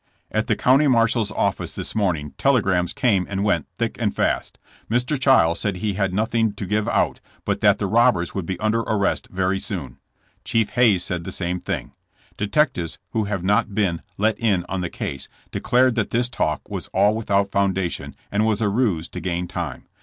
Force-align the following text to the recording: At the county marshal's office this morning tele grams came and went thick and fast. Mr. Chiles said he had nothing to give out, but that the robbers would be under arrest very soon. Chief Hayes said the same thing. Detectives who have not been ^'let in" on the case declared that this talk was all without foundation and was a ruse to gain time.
At 0.31 0.47
the 0.47 0.55
county 0.55 0.87
marshal's 0.87 1.29
office 1.29 1.73
this 1.73 1.93
morning 1.93 2.33
tele 2.39 2.59
grams 2.63 2.91
came 2.91 3.27
and 3.29 3.43
went 3.43 3.67
thick 3.77 3.97
and 4.01 4.11
fast. 4.15 4.57
Mr. 4.89 5.15
Chiles 5.15 5.59
said 5.59 5.75
he 5.75 5.93
had 5.93 6.11
nothing 6.11 6.53
to 6.53 6.65
give 6.65 6.87
out, 6.89 7.19
but 7.45 7.61
that 7.61 7.77
the 7.77 7.85
robbers 7.85 8.33
would 8.33 8.47
be 8.47 8.59
under 8.59 8.79
arrest 8.79 9.27
very 9.31 9.59
soon. 9.59 9.99
Chief 10.43 10.71
Hayes 10.71 11.03
said 11.03 11.23
the 11.23 11.31
same 11.31 11.59
thing. 11.59 11.91
Detectives 12.35 12.97
who 13.11 13.25
have 13.25 13.43
not 13.43 13.75
been 13.75 14.01
^'let 14.17 14.39
in" 14.39 14.65
on 14.67 14.81
the 14.81 14.89
case 14.89 15.29
declared 15.51 15.93
that 15.93 16.09
this 16.09 16.27
talk 16.27 16.67
was 16.67 16.87
all 16.95 17.13
without 17.15 17.51
foundation 17.51 18.15
and 18.31 18.43
was 18.43 18.59
a 18.63 18.69
ruse 18.69 19.07
to 19.09 19.19
gain 19.19 19.47
time. 19.47 19.85